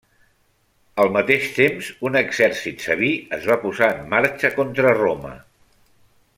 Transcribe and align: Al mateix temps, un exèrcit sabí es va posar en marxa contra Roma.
Al 1.03 1.11
mateix 1.17 1.43
temps, 1.57 1.89
un 2.09 2.17
exèrcit 2.23 2.87
sabí 2.87 3.11
es 3.39 3.47
va 3.53 3.61
posar 3.67 3.93
en 3.99 4.03
marxa 4.15 4.55
contra 4.59 4.99
Roma. 5.01 5.39